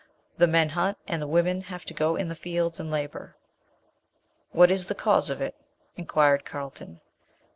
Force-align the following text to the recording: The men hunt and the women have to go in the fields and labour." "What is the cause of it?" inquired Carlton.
The 0.39 0.47
men 0.47 0.69
hunt 0.69 0.97
and 1.07 1.21
the 1.21 1.27
women 1.27 1.61
have 1.61 1.85
to 1.85 1.93
go 1.93 2.15
in 2.15 2.27
the 2.27 2.33
fields 2.33 2.79
and 2.79 2.89
labour." 2.89 3.35
"What 4.51 4.71
is 4.71 4.87
the 4.87 4.95
cause 4.95 5.29
of 5.29 5.41
it?" 5.41 5.53
inquired 5.95 6.43
Carlton. 6.43 7.01